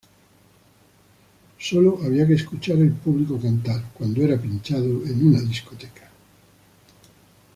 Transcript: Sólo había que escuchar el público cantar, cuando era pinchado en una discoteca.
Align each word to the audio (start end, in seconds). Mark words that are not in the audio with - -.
Sólo 1.59 1.99
había 2.03 2.25
que 2.25 2.33
escuchar 2.33 2.77
el 2.79 2.91
público 2.91 3.39
cantar, 3.39 3.83
cuando 3.93 4.23
era 4.23 4.35
pinchado 4.35 5.05
en 5.05 5.27
una 5.27 5.39
discoteca. 5.41 6.09